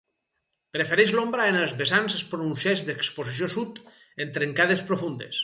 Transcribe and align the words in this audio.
Prefereix 0.77 1.13
l'ombra 1.15 1.45
en 1.49 1.59
els 1.65 1.75
vessants 1.81 2.15
pronunciats 2.31 2.83
d'exposició 2.89 3.53
sud, 3.59 3.79
en 4.27 4.35
trencades 4.41 4.85
profundes. 4.91 5.37